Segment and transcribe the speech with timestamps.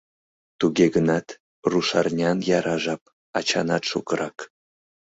[0.59, 1.27] Туге гынат
[1.71, 3.01] рушарнян яра жап
[3.39, 4.37] ачанат шукырак.